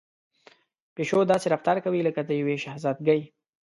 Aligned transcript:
پيشو 0.95 1.19
داسې 1.31 1.45
رفتار 1.53 1.77
کوي 1.85 2.01
لکه 2.07 2.21
د 2.25 2.31
يوې 2.41 2.55
شهزادګۍ. 2.63 3.21